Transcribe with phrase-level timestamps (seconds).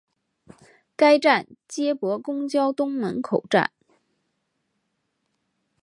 [0.95, 3.71] 该站接驳公交东门口站。